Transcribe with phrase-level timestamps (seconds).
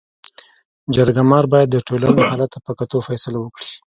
[0.95, 3.69] جرګه مار باید د ټولني حالت ته په کتو فيصله وکړي.